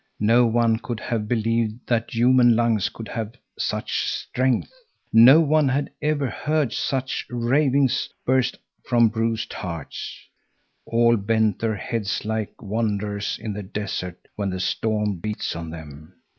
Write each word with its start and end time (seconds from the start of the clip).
No 0.19 0.47
one 0.47 0.79
could 0.79 0.99
have 0.99 1.27
believed 1.27 1.81
that 1.85 2.09
human 2.15 2.55
lungs 2.55 2.89
could 2.89 3.07
have 3.09 3.35
such 3.59 4.01
strength. 4.07 4.71
No 5.13 5.39
one 5.41 5.69
had 5.69 5.91
ever 6.01 6.27
heard 6.27 6.73
such 6.73 7.27
ravings 7.29 8.09
burst 8.25 8.57
from 8.83 9.09
bruised 9.09 9.53
heart. 9.53 9.95
All 10.87 11.17
bent 11.17 11.59
their 11.59 11.75
heads 11.75 12.25
like 12.25 12.59
wanderers 12.63 13.37
in 13.39 13.53
the 13.53 13.61
desert, 13.61 14.27
when 14.35 14.49
the 14.49 14.59
storm 14.59 15.19
beats 15.19 15.55
on 15.55 15.69
them. 15.69 16.15